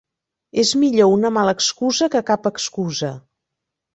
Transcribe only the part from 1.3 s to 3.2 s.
mala excusa que cap excusa.